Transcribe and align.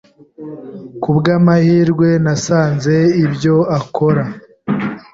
Ku 1.01 1.09
bw'amahirwe 1.17 2.07
nasanze 2.23 2.95
ibyo 3.25 3.55
akora. 3.79 4.23